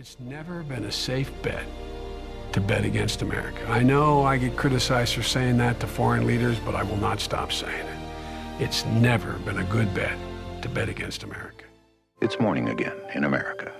[0.00, 1.66] It's never been a safe bet
[2.52, 3.66] to bet against America.
[3.68, 7.20] I know I get criticized for saying that to foreign leaders, but I will not
[7.20, 8.62] stop saying it.
[8.62, 10.16] It's never been a good bet
[10.62, 11.66] to bet against America.
[12.22, 13.74] It's morning again in America.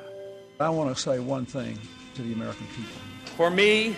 [0.61, 1.79] I want to say one thing
[2.17, 3.01] to the American people.
[3.39, 3.97] For me,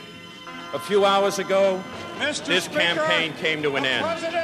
[0.75, 1.83] a few hours ago,
[2.19, 2.45] Mr.
[2.45, 4.42] this Speaker, campaign came to an the end.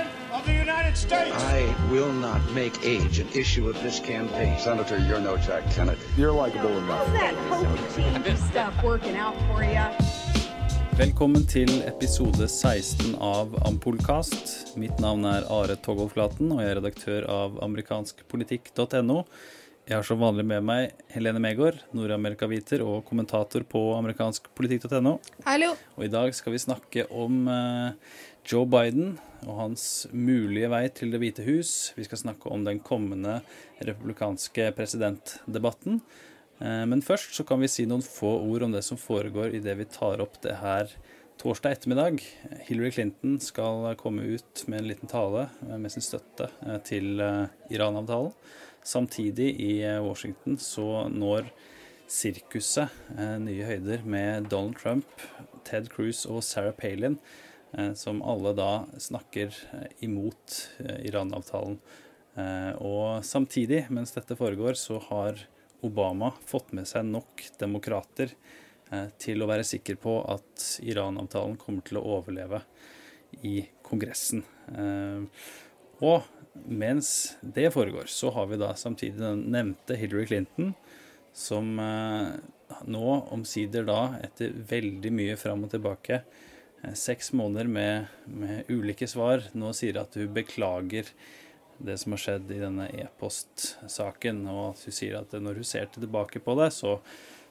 [0.48, 1.36] The United States.
[1.54, 1.60] I
[1.92, 4.56] will not make age an issue of this campaign.
[4.58, 6.00] Senator, you're no Jack Kennedy.
[6.16, 7.06] You're likable enough.
[7.06, 9.84] How's that coaching stuff working out for you?
[10.98, 14.76] Velkommen til episode 16 av Ampullkast.
[14.76, 19.20] Mitt navn er Are Togolflaten, og jeg er redaktør av amerikanskpolitikk.no.
[19.89, 25.14] Jeg har som vanlig med meg Helene Megård, Nord-Amerika-viter og kommentator på amerikanskpolitikk.no.
[25.46, 25.70] Hallo.
[25.96, 31.11] Og i dag skal vi snakke om eh, Joe Biden og hans mulige vei til
[31.12, 31.93] Det hvite hus.
[31.98, 33.42] Vi skal snakke om den kommende
[33.84, 35.98] republikanske presidentdebatten.
[36.56, 39.75] Eh, Men først så kan vi si noen få ord om det som foregår idet
[39.77, 40.89] vi tar opp det her
[41.36, 42.23] torsdag ettermiddag.
[42.64, 47.20] Hillary Clinton skal komme ut med en liten tale eh, med sin støtte eh, til
[47.69, 48.33] Iran-avtalen.
[48.80, 51.51] Samtidig i Washington så når
[52.08, 52.89] sirkuset
[53.45, 55.27] nye høyder med Donald Trump,
[55.69, 57.19] Ted Cruz og Sarah Palin,
[57.94, 61.78] som alle da snakker eh, imot eh, Iran-avtalen.
[62.38, 65.44] Eh, Og samtidig, mens dette foregår, så har
[65.84, 68.33] Obama fått med seg nok demokrater
[68.91, 72.62] eh, til å være sikker på at Iran-avtalen kommer til å overleve
[73.44, 74.44] i Kongressen.
[74.72, 75.24] Eh,
[76.00, 76.22] Og
[76.66, 80.72] mens det foregår, så har vi da samtidig den nevnte Hillary Clinton,
[81.36, 82.33] som eh,
[82.91, 86.46] nå omsider da, etter veldig mye fram og tilbake, eh,
[86.95, 91.11] seks måneder med, med ulike svar, nå sier at hun beklager
[91.79, 95.91] det som har skjedd i denne e-postsaken, og at hun sier at når hun ser
[95.95, 96.97] tilbake på det, så,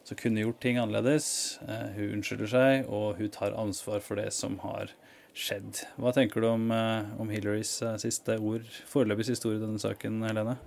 [0.07, 1.27] så kunne hun gjort ting annerledes.
[1.67, 4.91] Eh, Hun unnskylder seg, og hun tar ansvar for det som har
[5.37, 5.83] skjedd.
[6.01, 9.79] Hva tenker du om, eh, om Hillarys eh, siste ord, foreløpig siste ord i denne
[9.81, 10.57] saken, Helene?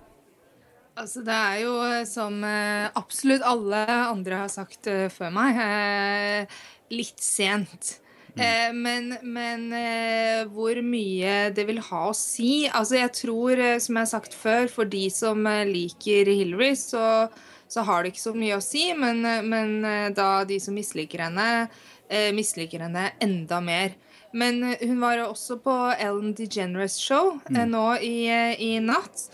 [0.97, 5.61] Altså, det er jo eh, som eh, absolutt alle andre har sagt eh, før meg,
[5.61, 6.61] eh,
[6.93, 7.99] litt sent.
[8.35, 13.79] Eh, men men eh, hvor mye det vil ha å si Altså, jeg tror, eh,
[13.83, 17.27] som jeg har sagt før, for de som liker Hillary, så,
[17.67, 18.85] så har det ikke så mye å si.
[18.95, 19.81] Men, men
[20.15, 21.67] da de som misliker henne,
[22.11, 23.95] eh, misliker henne enda mer.
[24.31, 28.15] Men hun var jo også på Ellen DeGeneres show eh, nå i,
[28.63, 29.27] i natt.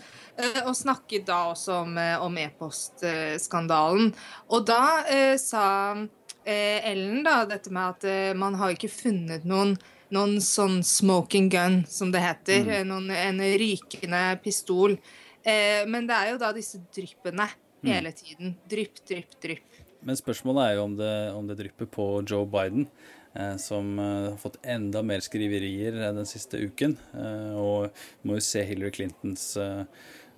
[0.68, 4.12] Og snakket da også om, om e-postskandalen.
[4.54, 5.64] Og da eh, sa
[5.96, 6.04] eh,
[6.44, 9.74] Ellen da dette med at eh, man har ikke funnet noen,
[10.14, 12.62] noen sånn smoking gun, som det heter.
[12.64, 12.92] Mm.
[12.92, 14.96] Noen, en rykende pistol.
[15.42, 17.48] Eh, men det er jo da disse dryppene
[17.86, 18.56] hele tiden.
[18.68, 19.78] Drypp, drypp, drypp.
[20.00, 22.86] Men spørsmålet er jo om det, om det drypper på Joe Biden,
[23.34, 26.96] eh, som eh, har fått enda mer skriverier eh, den siste uken.
[27.14, 27.90] Eh, og
[28.22, 29.82] må jo se Hillary Clintons eh,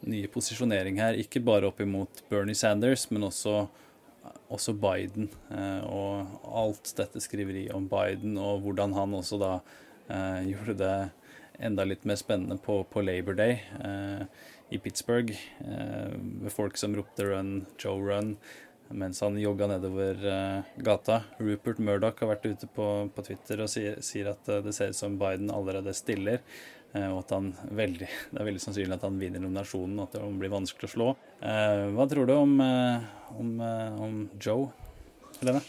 [0.09, 3.67] nye posisjonering her, ikke bare opp imot Bernie Sanders, men også,
[4.51, 5.29] også Biden.
[5.51, 9.53] Eh, og alt dette skriveriet om Biden, og hvordan han også da
[10.11, 10.95] eh, gjorde det
[11.61, 14.25] enda litt mer spennende på, på Labor Day eh,
[14.71, 18.37] i Pittsburgh, med folk som ropte 'run, Joe run',
[18.95, 20.21] mens han jogga nedover
[20.79, 21.25] gata.
[21.39, 24.99] Rupert Murdoch har vært ute på, på Twitter og sier, sier at det ser ut
[24.99, 26.39] som Biden allerede stiller,
[26.91, 30.31] og at han veldig, det er veldig sannsynlig at han vinner nominasjonen, og at det
[30.41, 31.11] blir vanskelig å slå.
[31.41, 34.71] Eh, hva tror du om, eh, om, eh, om Joe,
[35.41, 35.63] Helene?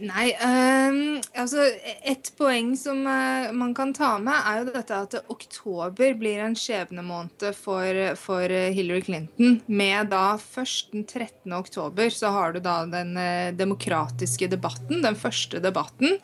[0.00, 1.66] Nei, um, altså
[2.08, 6.56] Et poeng som uh, man kan ta med, er jo dette at oktober blir en
[6.58, 9.60] skjebnemåned for, for Hillary Clinton.
[9.66, 11.52] Med da først den 13.
[11.56, 16.18] oktober så har du da den uh, demokratiske debatten, den første debatten,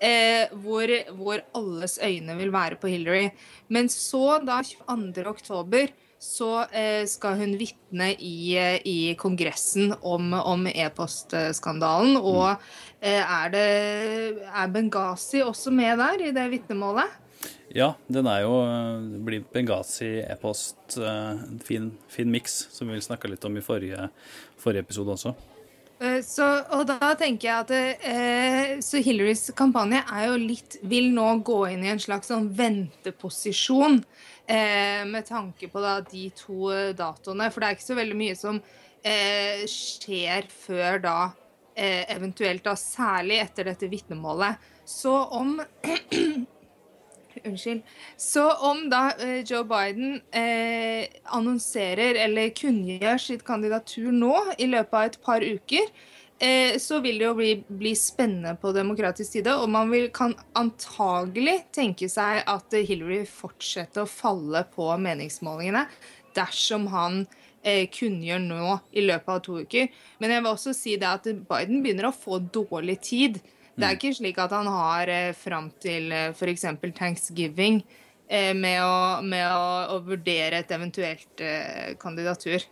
[0.00, 3.30] eh, hvor, hvor alles øyne vil være på Hillary.
[3.68, 5.26] Men så, da 22.
[5.28, 12.16] oktober, så eh, skal hun vitne i, eh, i Kongressen om, om e-postskandalen.
[12.16, 12.56] Og
[13.00, 13.66] eh, er, det,
[14.48, 17.22] er Benghazi også med der, i det vitnemålet?
[17.76, 18.54] Ja, den er jo
[19.10, 20.96] det blir Benghazi e-post.
[21.66, 24.08] Fin fin miks, som vi snakka litt om i forrige,
[24.62, 25.34] forrige episode også.
[26.00, 26.44] Eh, Så,
[26.76, 27.70] og da tenker jeg at
[28.04, 32.50] eh, Så Hillarys kampanje er jo litt Vil nå gå inn i en slags sånn
[32.56, 34.02] venteposisjon
[34.44, 37.48] eh, med tanke på da de to eh, datoene.
[37.50, 38.60] For det er ikke så veldig mye som
[39.02, 41.16] eh, skjer før da,
[41.74, 44.60] eh, eventuelt da, særlig etter dette vitnemålet.
[44.86, 45.56] Så om
[47.46, 47.82] Unnskyld.
[48.16, 51.06] Så om da eh, Joe Biden eh,
[51.36, 55.88] annonserer eller kunngjør sitt kandidatur nå i løpet av et par uker,
[56.42, 59.54] eh, så vil det jo bli, bli spennende på demokratisk side.
[59.60, 65.86] Og man vil, kan antagelig tenke seg at Hillary fortsetter å falle på meningsmålingene
[66.36, 67.24] dersom han
[67.66, 69.90] eh, kunngjør nå i løpet av to uker.
[70.22, 73.40] Men jeg vil også si det at Biden begynner å få dårlig tid.
[73.76, 76.64] Det er ikke slik at han har eh, fram til eh, f.eks.
[76.96, 77.82] thanksgiving
[78.24, 82.64] eh, med, å, med å, å, vurdere et eventuelt eh, kandidatur.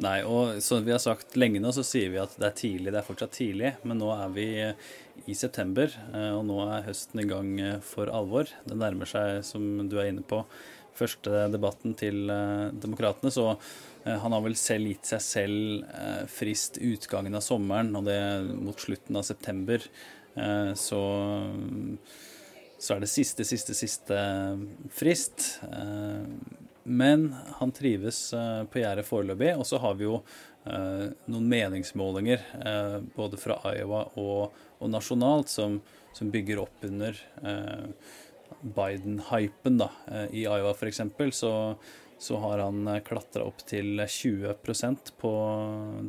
[0.00, 2.94] Nei, og som vi har sagt lenge nå, så sier vi at det er tidlig.
[2.94, 4.88] Det er fortsatt tidlig, men nå er vi eh,
[5.28, 7.52] i september, eh, og nå er høsten i gang
[7.84, 8.48] for alvor.
[8.64, 10.40] Det nærmer seg, som du er inne på,
[10.96, 12.22] første debatten til
[12.80, 13.50] Demokratene, så
[14.06, 18.16] han har vel selv gitt seg selv frist utgangen av sommeren, og det
[18.64, 19.82] mot slutten av september.
[20.36, 21.00] Eh, så,
[22.78, 24.20] så er det siste, siste, siste
[24.92, 25.48] frist.
[25.64, 26.26] Eh,
[26.82, 29.54] men han trives eh, på gjerdet foreløpig.
[29.56, 30.20] Og så har vi jo
[30.66, 32.40] noen meningsmålinger
[33.14, 35.76] både fra Iowa og, og nasjonalt som,
[36.10, 37.20] som, bygger opp under
[38.74, 39.78] Biden-hypen.
[40.34, 41.04] I Iowa f.eks.
[41.38, 41.52] Så,
[42.18, 45.32] så har han klatra opp til 20% på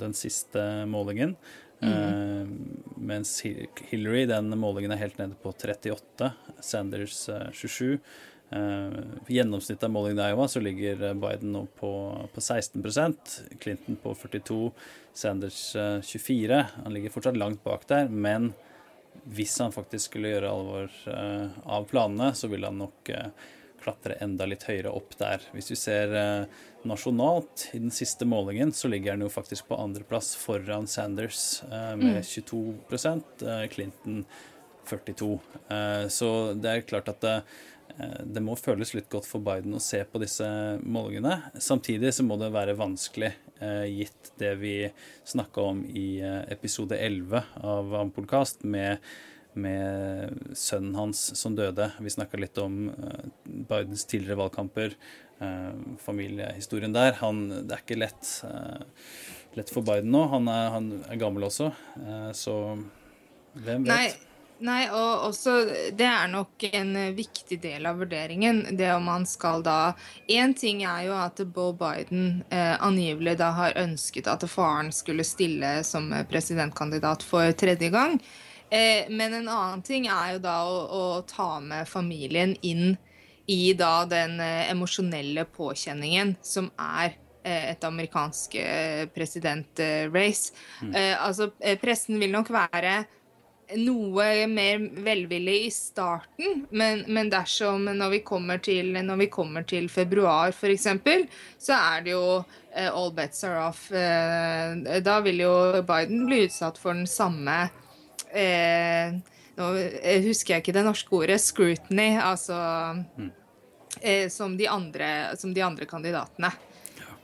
[0.02, 1.38] den siste målingen.
[1.82, 2.54] Mm.
[2.96, 3.42] Mens
[3.90, 6.32] Hillary, den målingen er helt nede på 38.
[6.60, 8.00] Sanders uh, 27.
[8.48, 11.92] Uh, gjennomsnittet av målingen i Iowa så ligger Biden nå på,
[12.34, 14.72] på 16% Clinton på 42
[15.14, 16.60] Sanders 24.
[16.60, 18.54] Eh, han ligger fortsatt langt bak der, men
[19.28, 23.12] hvis han faktisk skulle gjøre alvor eh, av planene, så vil han nok
[23.88, 25.48] klatre enda litt høyere opp der.
[25.56, 29.80] Hvis vi ser eh, nasjonalt, i den siste målingen, så ligger han jo faktisk på
[29.80, 33.24] andreplass foran Sanders eh, med 22 mm.
[33.48, 34.26] eh, Clinton
[34.88, 35.40] 42
[35.70, 37.36] eh, Så det er klart at det,
[38.24, 40.48] det må føles litt godt for Biden å se på disse
[40.84, 41.40] målingene.
[41.60, 43.32] Samtidig så må det være vanskelig,
[43.90, 44.74] gitt det vi
[45.26, 46.20] snakka om i
[46.54, 49.02] episode 11 av Ampodkast, med
[49.60, 51.90] med sønnen hans som døde.
[52.04, 54.96] Vi snakka litt om uh, Bidens tidligere valgkamper,
[55.42, 55.74] uh,
[56.04, 57.18] familiehistorien der.
[57.24, 58.80] Han, det er ikke lett, uh,
[59.58, 60.28] lett for Biden nå.
[60.36, 61.72] Han er, han er gammel også,
[62.38, 62.56] så
[63.58, 63.94] hvem vet?
[63.94, 64.08] Nei.
[64.58, 65.52] Nei, og også
[65.94, 68.64] Det er nok en viktig del av vurderingen.
[68.78, 69.94] Det om man skal da
[70.26, 75.26] Én ting er jo at Bo Biden eh, angivelig da har ønsket at faren skulle
[75.28, 78.18] stille som presidentkandidat for tredje gang.
[78.70, 82.98] Eh, men en annen ting er jo da å, å ta med familien inn
[83.48, 90.52] i da den eh, emosjonelle påkjenningen som er eh, et amerikansk eh, presidentrace.
[90.82, 90.92] Mm.
[90.92, 92.98] Eh, altså, pressen vil nok være
[93.78, 99.66] noe mer velvillig i starten, men, men dersom når vi kommer til, når vi kommer
[99.68, 100.88] til februar f.eks.,
[101.60, 102.22] så er det jo
[102.78, 103.90] all bets are off.
[103.90, 105.52] da vil jo
[105.84, 107.84] Biden bli utsatt for den samme eh,
[109.58, 109.68] Nå
[110.28, 111.40] husker jeg ikke det norske ordet.
[111.42, 112.12] Scrutiny.
[112.22, 112.58] Altså
[113.18, 113.30] mm.
[114.02, 115.10] eh, som, de andre,
[115.40, 116.52] som, de andre, kandidatene.
[117.00, 117.16] Ja.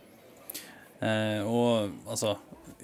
[1.06, 2.38] Eh, og altså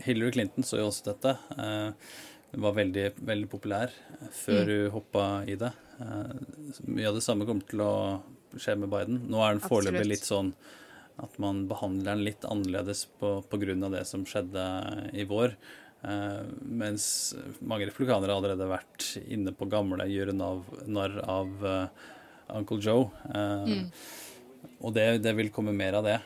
[0.06, 1.36] Hillary Clinton så jo også dette.
[1.58, 2.18] Eh,
[2.50, 3.94] hun var veldig, veldig populær
[4.34, 4.74] før mm.
[4.74, 5.72] hun hoppa i det.
[6.00, 6.36] Eh,
[6.90, 7.94] mye av det samme kommer til å
[8.58, 9.24] skje med Biden.
[9.30, 10.54] Nå er den foreløpig litt sånn
[11.20, 13.90] at man behandler den litt annerledes pga.
[13.92, 14.66] det som skjedde
[15.14, 15.58] i vår.
[16.00, 22.06] Uh, mens mange republikanere har allerede vært inne på gamle gjøre narr av uh,
[22.56, 23.10] Uncle Joe.
[23.28, 23.84] Uh, mm.
[24.80, 26.18] Og det, det, vil komme mer av det.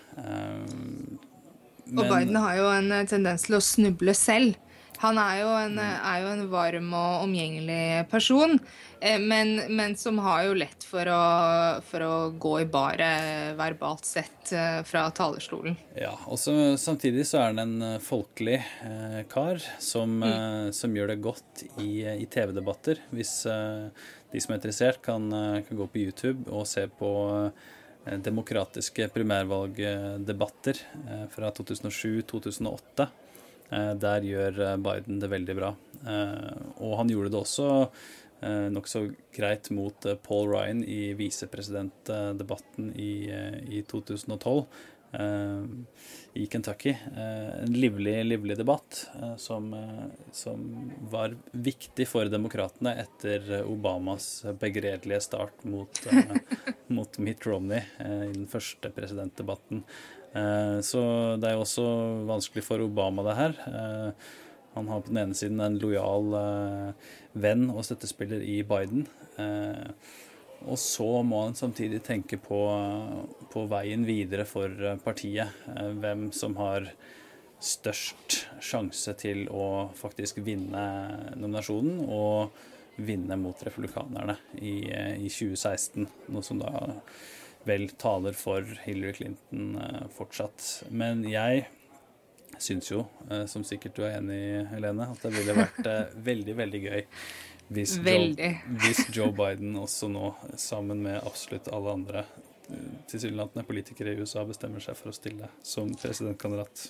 [1.89, 4.57] og Biden har jo en tendens til å snuble selv.
[5.03, 8.55] Han er jo en, er jo en varm og omgjengelig person,
[9.03, 11.23] eh, men, men, som har jo lett for å,
[11.83, 15.75] for å gå i baret verbalt sett eh, fra talerstolen.
[15.99, 20.71] Ja, og samtidig så er han en eh, folkelig eh, kar som, mm.
[20.75, 23.03] som, gjør det godt i, i TV-debatter.
[23.11, 25.27] Hvis eh, de som er interessert, kan,
[25.67, 27.11] kan, gå på YouTube og se på
[28.23, 30.79] demokratiske primærvalgdebatter
[31.31, 33.07] fra 2007-2008.
[33.71, 35.71] Eh, der gjør eh, Biden det veldig bra.
[36.03, 37.69] Eh, og han gjorde det også
[38.43, 43.29] nokså greit mot Paul Ryan i visepresidentdebatten i,
[43.71, 44.57] i 2012
[46.35, 46.91] i Kentucky.
[47.15, 49.05] En livlig, livlig debatt
[49.39, 49.69] som,
[50.35, 50.65] som
[51.07, 54.27] var viktig for demokratene etter Obamas
[54.59, 56.03] begredelige start mot,
[56.99, 59.85] mot Mitt Romney i den første presidentdebatten.
[60.33, 61.01] Eh, så
[61.37, 61.85] det er jo også
[62.29, 63.55] vanskelig for Obama, det her.
[63.69, 64.29] Eh,
[64.73, 69.05] han har på den ene siden en lojal eh, venn og støttespiller i Biden.
[70.63, 72.59] Og så må han samtidig tenke på,
[73.51, 74.71] på veien videre for
[75.03, 75.51] partiet.
[75.99, 76.87] Hvem som har
[77.63, 80.85] størst sjanse til å faktisk vinne
[81.35, 82.55] nominasjonen og
[82.95, 86.07] vinne mot republikanerne i, i 2016.
[86.31, 86.71] Noe som da
[87.67, 89.77] vel taler for Hillary Clinton
[90.15, 90.83] fortsatt.
[90.91, 91.65] Men jeg
[92.61, 93.05] syns jo,
[93.49, 95.87] som sikkert du er enig i, Helene, at det ville vært
[96.29, 97.01] veldig, veldig gøy
[97.73, 98.49] hvis Joe,
[98.83, 102.25] hvis Joe, Biden også nå, sammen med absolutt alle andre
[103.09, 106.87] tilsynelatende politikere i USA, bestemmer seg for å stille som presidentkandidat.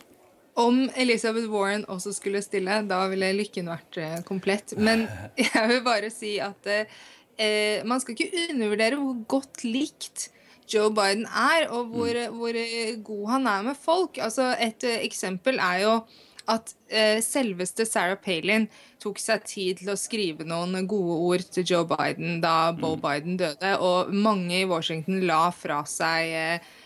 [0.59, 4.75] Om Elizabeth Warren også skulle stille, da ville lykken vært eh, komplett.
[4.77, 5.07] Men
[5.39, 10.27] jeg vil bare si at eh, man skal ikke undervurdere hvor godt likt
[10.69, 12.37] Joe Biden er, og hvor, mm.
[12.37, 12.59] hvor
[13.03, 14.17] god han er med folk.
[14.21, 15.95] Altså, et uh, eksempel er jo
[16.51, 18.67] at eh, selveste Sarah Palin
[19.01, 23.03] tok seg tid til å skrive noen gode ord til Joe Biden da Bo mm.
[23.03, 26.81] Biden døde, og mange i Washington la fra seg eh, eh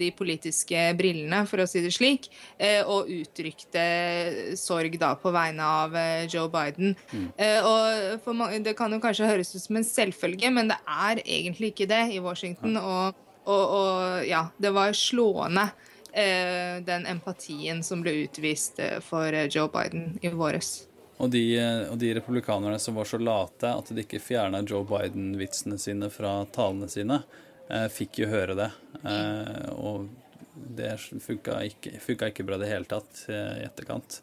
[0.00, 5.70] de politiske brillene, for å si det slik, eh, og uttrykte sorg da på vegne
[5.82, 6.96] av eh, Joe Biden.
[7.12, 7.28] Mm.
[7.36, 11.22] Eh, og mange, Det kan jo kanskje høres ut som en selvfølge, men det er
[11.24, 12.76] egentlig ikke det i Washington.
[12.80, 15.70] og, og, og ja, det var slående
[16.12, 20.82] Eh, den empatien som ble utvist eh, for eh, Joe Biden i våres.
[21.16, 21.40] Og de,
[21.88, 26.34] og de, republikanerne som var så late at de ikke fjerna Joe Biden-vitsene sine fra
[26.52, 27.48] talene sine, eh,
[27.92, 28.70] fikk jo høre det.
[29.08, 30.08] Eh, og
[30.52, 31.96] det funka ikke,
[32.28, 34.20] ikke bra i det hele tatt eh, i etterkant.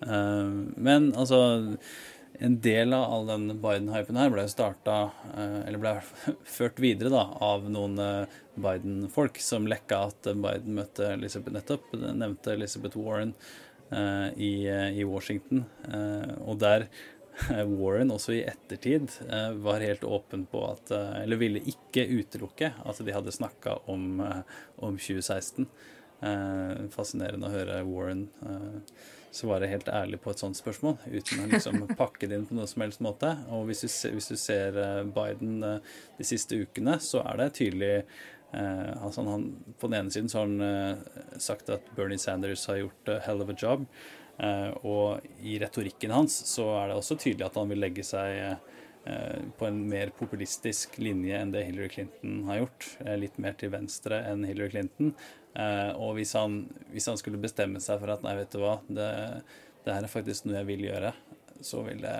[0.00, 1.68] men altså
[2.40, 5.92] en del av all den Biden-hypen her ble starta, eller ble
[6.56, 7.98] ført videre da, av noen
[8.56, 13.34] Biden-folk som lekka at Biden møtte Elizabeth nettopp, nevnte Elizabeth Warren
[13.92, 15.66] i, i, Washington.
[16.46, 16.88] Og der
[17.80, 23.00] Warren også i ettertid uh, var helt åpen på at Eller ville ikke utelukke at
[23.04, 24.20] de hadde snakka om,
[24.76, 25.68] om 2016.
[26.92, 28.26] fascinerende å høre Warren
[29.32, 32.68] svare helt ærlig på et sånt spørsmål, uten å liksom pakke det inn på noen
[32.68, 33.30] som helst måte.
[33.54, 34.76] Og hvis du, ser, hvis du ser
[35.14, 37.94] Biden de siste ukene, så er det tydelig
[38.52, 39.44] Eh, altså han,
[39.78, 43.20] på den ene siden så har han eh, sagt at Bernie Sanders har gjort a
[43.26, 43.86] hell of a job.
[44.40, 48.60] Eh, og i retorikken hans så er det også tydelig at han vil legge seg
[49.56, 52.88] på en mer populistisk linje enn det Hillary Clinton har gjort.
[53.16, 55.14] Litt mer til venstre enn Hillary Clinton.
[55.96, 56.58] Og hvis han,
[56.92, 59.08] hvis han skulle bestemme seg for at nei, vet du hva, det,
[59.86, 61.14] det her er faktisk noe jeg vil gjøre,
[61.64, 62.18] så vil det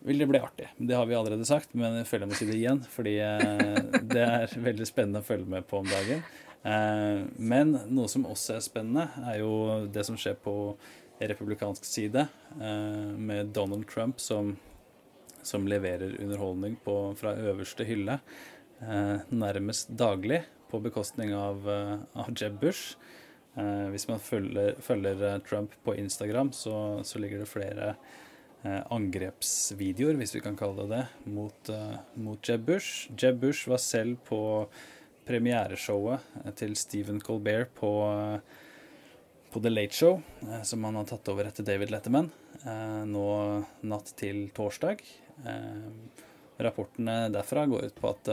[0.00, 0.68] vil det bli artig.
[0.76, 2.82] Det har vi allerede sagt, men jeg føler jeg må si det igjen.
[2.92, 3.80] Fordi eh,
[4.12, 6.22] det er veldig spennende å følge med på om dagen.
[6.66, 10.54] Eh, men noe som også er spennende, er jo det som skjer på
[11.18, 14.56] republikansk side, eh, med Donald Trump som,
[15.42, 18.20] som leverer underholdning på, fra øverste hylle
[19.34, 22.92] nærmest daglig, på bekostning av, av Jeb Bush.
[23.90, 27.96] Hvis man følger, følger Trump på Instagram, så, så ligger det flere
[28.66, 31.68] Eh, angrepsvideoer, hvis vi kan kalle det det, mot,
[32.18, 33.06] mot Jeb Bush.
[33.14, 34.40] Jeb Bush var selv på
[35.28, 37.92] premiereshowet eh, til Stephen Colbert på,
[39.52, 42.30] på The Late Show, uh, som han har tatt over etter David Letterman,
[43.06, 43.24] nå
[43.86, 44.98] natt til torsdag.
[46.58, 48.30] rapportene derfra går ut på at,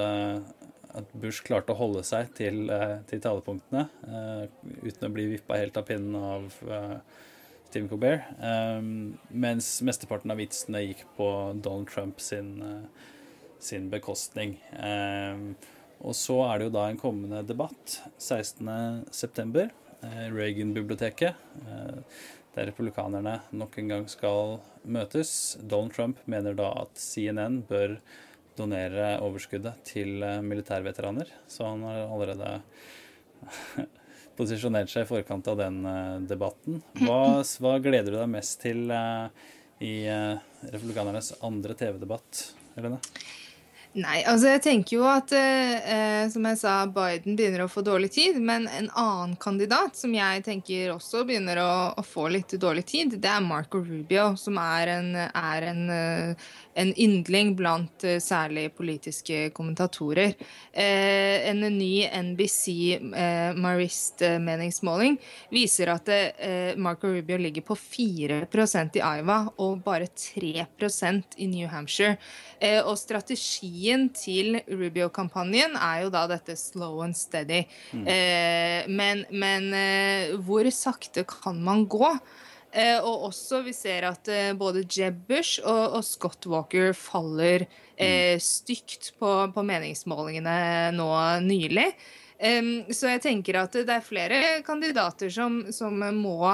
[0.97, 2.63] at Bush klarte å holde seg til,
[3.05, 3.83] til talepunktene
[4.81, 6.57] uten å bli vippa helt av pinnen av
[7.67, 8.25] Stephen Colbert.
[9.29, 11.29] Mens mesteparten av vitsene gikk på
[11.61, 12.57] Donald Trump sin,
[13.61, 14.57] sin bekostning.
[14.73, 15.51] Um,
[16.03, 19.67] og så er det jo da en kommende debatt 16.9.
[20.05, 21.37] Uh, Reagan-biblioteket.
[21.65, 22.01] Uh,
[22.55, 25.57] der republikanerne nok en gang skal møtes.
[25.59, 27.97] Donald Trump mener da at CNN bør
[28.55, 31.31] donere overskuddet til uh, militærveteraner.
[31.47, 32.51] Så han har allerede
[34.37, 35.79] posisjonert seg i forkant av den
[36.27, 36.81] debatten.
[36.99, 38.91] Hva, hva, gleder du deg mest til
[39.83, 39.93] i
[40.73, 42.41] republikanernes andre TV-debatt,
[42.75, 42.99] Helene?
[43.95, 48.09] Nei, altså jeg tenker jo at eh, som jeg sa, Biden begynner å få dårlig
[48.11, 48.41] tid.
[48.43, 53.15] Men en annen kandidat som jeg tenker også begynner å, å få litt dårlig tid,
[53.23, 56.35] det er Marco Rubio, som er en, er en
[56.75, 60.35] en yndling blant uh, særlig politiske kommentatorer.
[60.71, 62.65] Eh, en ny NBC
[62.99, 65.15] eh, Marist-meningsmåling
[65.53, 66.09] viser at
[66.77, 72.17] Marco Rubio ligger på 4% i Iowa og bare 3% i New Hampshire.
[72.85, 73.84] og strategien
[74.15, 77.63] til Rubio-kampanjen er jo da dette slow and steady.
[77.93, 78.07] Mm.
[78.91, 79.69] men, men
[80.45, 82.09] hvor sakte kan man gå?
[82.75, 87.63] Eh, og også vi ser at eh, både Jeb Bush og, og Scott Walker faller
[87.63, 88.43] eh, mm.
[88.43, 90.57] stygt på, på, meningsmålingene
[90.95, 91.09] nå
[91.45, 91.89] nylig.
[92.35, 96.51] Så jeg tenker at det er flere kandidater som, som må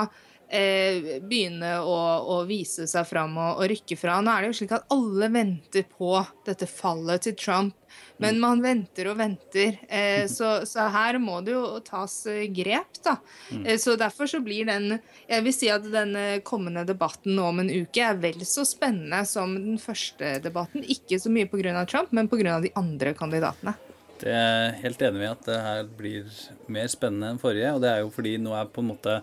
[0.52, 1.98] eh, begynne å,
[2.36, 4.20] å, vise seg fram og, og, rykke fra.
[4.22, 6.14] Nå er det jo slik at alle venter på
[6.48, 7.76] dette fallet til Trump,
[8.22, 8.42] men mm.
[8.44, 9.78] man venter og venter.
[9.88, 13.18] Eh, så, så, her må det jo tas eh, grep, da.
[13.52, 13.66] Mm.
[13.66, 16.16] Eh, så derfor så blir den Jeg vil si at den
[16.48, 20.84] kommende debatten nå om en uke er vel så spennende som den første debatten.
[20.84, 21.86] Ikke så mye pga.
[21.88, 22.60] Trump, men pga.
[22.64, 23.78] de andre kandidatene.
[24.22, 27.72] Det er helt enig i at det her blir mer spennende enn forrige.
[27.74, 29.16] Og det er jo fordi nå er på en måte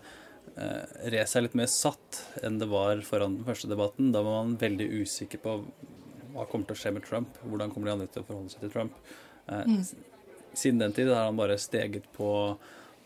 [0.58, 4.12] eh, er litt mer satt enn det var foran den første debatten.
[4.14, 5.60] Da var man veldig usikker på
[6.34, 7.38] hva kommer til å skje med Trump.
[7.44, 8.98] Hvordan kommer de andre til å forholde seg til Trump?
[9.48, 9.80] Eh, mm.
[10.58, 12.30] Siden den tid har han bare steget på,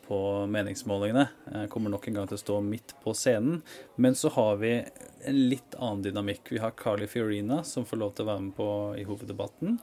[0.07, 0.19] på
[0.53, 1.27] meningsmålingene.
[1.53, 3.63] Eh, kommer nok en gang til å stå midt på scenen.
[3.97, 6.53] Men så har vi en litt annen dynamikk.
[6.55, 8.69] Vi har Carly Fiorina, som får lov til å være med på
[8.99, 9.79] i hoveddebatten.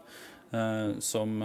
[0.51, 1.39] Eh, som,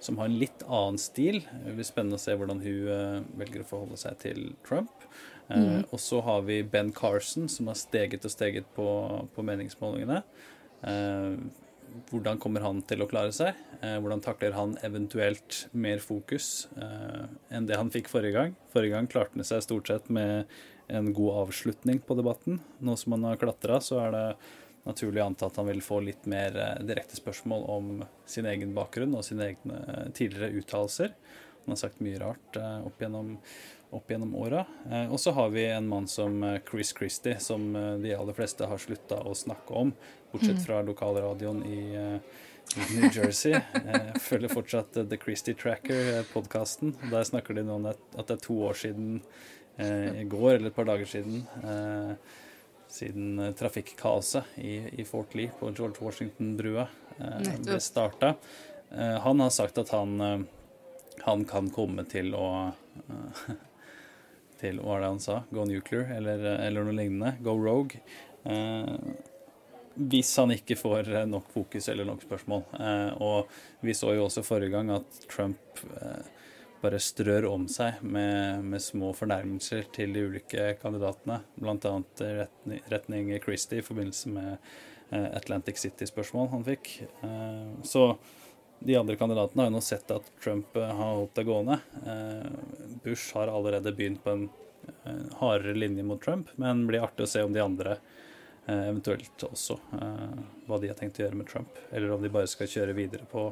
[0.00, 1.42] som har en litt annen stil.
[1.44, 5.08] Det blir spennende å se hvordan hun velger å forholde seg til Trump.
[5.48, 5.84] Mm.
[5.90, 8.86] Og så har vi Ben Carson, som har steget og steget på,
[9.34, 10.22] på meningsmålingene.
[12.10, 13.58] Hvordan kommer han til å klare seg?
[13.80, 18.56] Hvordan takler han eventuelt mer fokus enn det han fikk forrige gang?
[18.72, 20.48] Forrige gang klarte han seg stort sett med
[20.86, 22.60] en god avslutning på debatten.
[22.78, 24.26] Nå som han har klatra, så er det
[24.84, 27.90] naturlig å anta at han vil få litt mer eh, direkte spørsmål om
[28.28, 31.14] sin egen bakgrunn og sine egne eh, tidligere uttalelser.
[31.64, 33.34] Han har sagt mye rart eh, opp gjennom,
[33.94, 34.64] opp gjennom åra.
[35.10, 37.68] Og så har vi en mann som Chris Christie, som
[38.02, 39.92] de aller fleste har slutta å snakke om,
[40.32, 40.64] bortsett mm.
[40.64, 41.82] fra lokalradioen i
[42.96, 43.54] New Jersey.
[43.54, 46.96] Jeg følger fortsatt The Christie Tracker-podkasten.
[47.12, 49.20] Der snakker de om at det er to år siden
[49.78, 51.46] i går, eller et par dager siden,
[52.94, 56.86] siden eh, trafikkaoset i, i, Fort Lee på George Washington-brua
[57.18, 58.34] eh, ble starta.
[58.90, 60.40] Eh, han har sagt at han, eh,
[61.22, 63.54] han kan komme til å eh,
[64.60, 65.38] til hva var det han sa?
[65.50, 67.36] Go nuclear, eller, eller noe lignende.
[67.44, 68.00] Go rogue.
[68.44, 68.94] Eh,
[69.94, 72.64] hvis han ikke får nok fokus eller nok spørsmål.
[73.22, 73.52] og
[73.86, 75.78] vi så jo også forrige gang at Trump
[76.84, 81.40] bare strør om seg med, med små fornærmelser til de ulike kandidatene.
[81.56, 81.94] Bl.a.
[82.20, 86.90] Retning, retning Christie i forbindelse med eh, Atlantic City-spørsmål han fikk.
[87.24, 88.10] Eh, så
[88.84, 91.78] de andre kandidatene har jo nå sett at Trump eh, har holdt det gående.
[93.04, 94.44] Bush har allerede begynt på en
[95.38, 97.96] hardere linje mot Trump, men det blir artig å se om de andre
[98.64, 99.74] eventuelt også
[100.64, 103.28] hva de har tenkt å gjøre med Trump, eller om de bare skal kjøre videre
[103.30, 103.50] på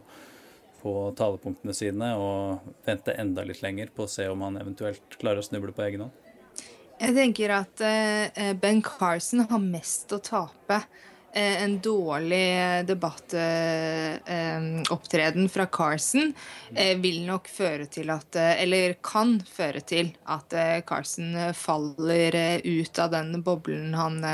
[0.83, 5.38] på talepunktene sine og vente enda litt lenger på å se om han eventuelt klarer
[5.38, 6.64] å snuble på egen hånd?
[6.99, 7.85] Jeg tenker at
[8.59, 16.35] Ben Carson har mest å tape Eh, en dårlig debattopptreden fra Carson
[16.77, 20.55] eh, vil nok føre til at Eller kan føre til at
[20.88, 24.25] Carson faller ut av den boblen han,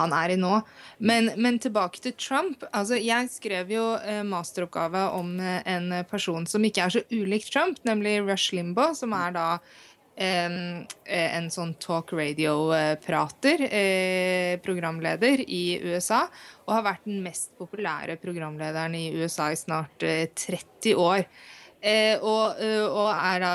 [0.00, 0.60] han er i nå.
[0.98, 2.64] Men, men, tilbake til Trump.
[2.72, 8.22] Altså, jeg skrev jo masteroppgave om en person som ikke er så ulik Trump, nemlig
[8.24, 9.60] Rush Limbaugh, som er da Eh,
[10.20, 16.26] en sånn talk radio-prater, eh, programleder i USA,
[16.66, 21.24] og har vært den mest populære programlederen i USA i snart 30 eh, år.
[21.80, 23.50] Og, og, er da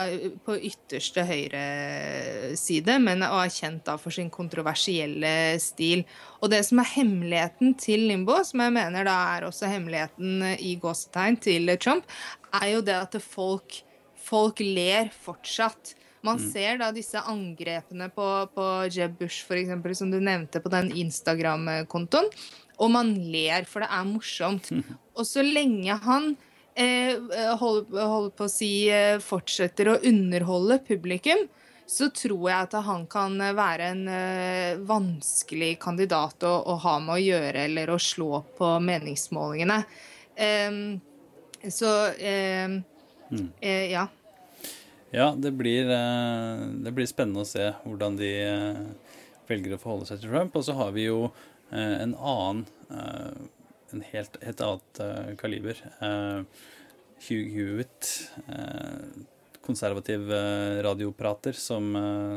[0.48, 6.02] på ytterste høyre side, men er kjent da for sin kontroversielle stil.
[6.42, 10.74] Og det som er hemmeligheten til Limbo, som jeg mener da er også hemmeligheten i
[10.82, 12.10] gåsetegn til Trump,
[12.50, 13.78] er jo det at folk,
[14.18, 15.94] folk ler fortsatt.
[16.26, 16.46] Man mm.
[16.52, 22.32] ser da disse angrepene på, på Jeb Bush, eksempel, som du nevnte, på den Instagram-kontoen.
[22.82, 24.72] Og man ler, for det er morsomt.
[25.18, 26.34] Og så lenge han
[26.74, 27.16] eh,
[27.60, 31.46] holder, holder, på å si eh, fortsetter å underholde publikum,
[31.86, 37.20] så tror jeg at han kan være en eh, vanskelig kandidat å, å, ha med
[37.20, 39.78] å gjøre eller å slå på meningsmålingene.
[41.70, 41.92] så
[43.32, 43.52] mm.
[43.62, 44.08] Eh, ja.
[45.16, 48.80] Ja, det blir, eh, det blir, spennende å se hvordan de eh,
[49.48, 50.58] velger å forholde seg til Trump.
[50.60, 51.30] Og så har vi jo
[51.72, 52.66] eh, en annen
[53.96, 55.78] En helt, helt annet kaliber.
[57.28, 58.10] Hugh Hewitt,
[59.64, 60.26] konservativ
[60.84, 61.94] radioprater, som,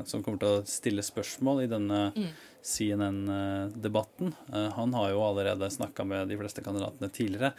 [0.07, 2.29] som, kommer til å stille spørsmål i denne mm.
[2.63, 4.37] CNN-debatten.
[4.77, 7.51] Han har jo allerede snakka med de fleste kandidatene tidligere,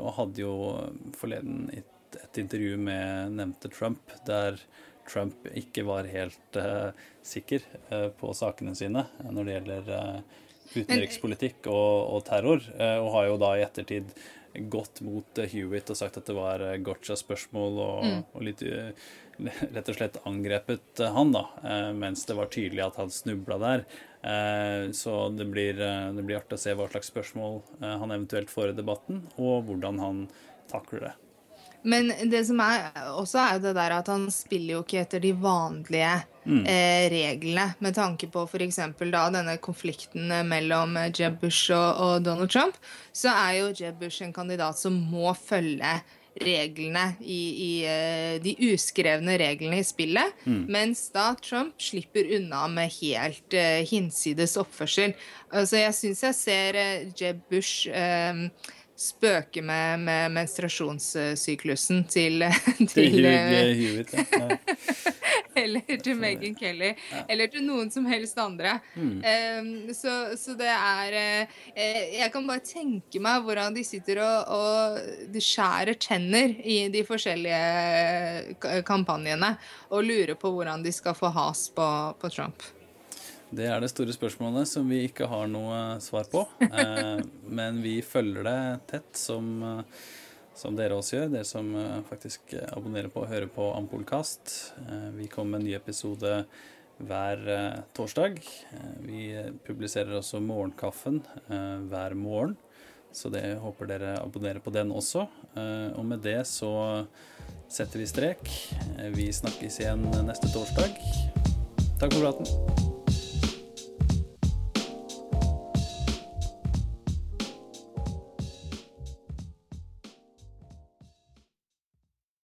[0.00, 0.56] og hadde jo
[1.20, 1.84] forleden i
[2.16, 4.56] et intervju med nevnte Trump, der
[5.08, 6.90] Trump ikke var helt uh,
[7.24, 7.60] sikker
[7.92, 10.20] uh, på sakene sine når det gjelder uh,
[10.74, 14.10] utenrikspolitikk og, og terror, og har jo da i ettertid
[14.68, 18.22] gått mot eh, Hewitt og sagt at det var eh, gotcha-spørsmål, og, Mm.
[18.34, 18.90] og litt eh,
[19.76, 23.58] rett og slett angrepet eh, han, da, eh, mens det var tydelig at han snubla
[23.62, 23.84] der.
[24.24, 28.10] Eh, Så det blir, eh, det blir artig å se hva slags spørsmål eh, han
[28.12, 30.24] eventuelt får i debatten, og hvordan han
[30.72, 31.14] takler det.
[31.88, 35.22] Men det som er også er jo det der at han spiller jo ikke etter
[35.24, 36.12] de vanlige
[36.68, 38.80] eh, reglene, med tanke på f.eks.
[38.98, 42.78] da denne konflikten eh, mellom eh, Jeb Bush og, og Donald Trump,
[43.12, 45.98] så er jo Jeb Bush en kandidat som må følge
[46.38, 52.92] reglene i, i eh, de uskrevne reglene i spillet, mens da Trump slipper unna med
[53.00, 55.16] helt eh, hinsides oppførsel.
[55.50, 58.44] Altså jeg syns jeg ser eh, Jeb Bush eh,
[58.98, 62.42] spøke med, med menstruasjonssyklusen til,
[62.78, 64.24] Til til eh, Hewitt, ja.
[64.32, 64.56] ja.
[65.62, 66.92] Eller til Megan Kelly.
[67.30, 68.76] Eller til noen som helst andre.
[68.94, 69.22] Mm.
[69.22, 74.22] Um, så, så det er eh, eh, Jeg kan bare tenke meg hvordan de sitter
[74.22, 79.54] og, og de skjærer tenner i de forskjellige kampanjene
[79.90, 82.66] og lurer på hvordan de skal få has på, på Trump.
[83.48, 86.44] Det er det store spørsmålet som vi ikke har noe svar på.
[86.78, 88.58] Eh, men vi følger det
[88.90, 90.02] tett, som, eh,
[90.54, 91.30] som dere også gjør.
[91.32, 94.52] Dere som eh, faktisk abonnerer på og hører på Ampolkast.
[94.84, 96.34] Eh, vi kommer med en ny episode
[96.98, 98.38] hver eh, torsdag.
[99.06, 99.24] Vi
[99.66, 102.58] publiserer også Morgenkaffen hver morgen.
[103.14, 105.24] Så det håper dere abonnerer på den også.
[105.96, 107.06] Og med det så
[107.72, 108.52] setter vi strek.
[109.16, 111.00] Vi snakkes igjen neste torsdag.
[111.98, 112.97] Takk for praten.